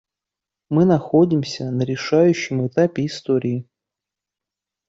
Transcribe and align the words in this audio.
Мы 0.69 0.85
находимся 0.85 1.69
на 1.69 1.83
решающем 1.83 2.65
этапе 2.65 3.05
истории. 3.05 3.67